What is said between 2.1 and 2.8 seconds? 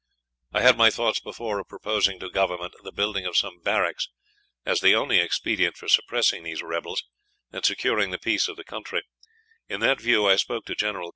to Government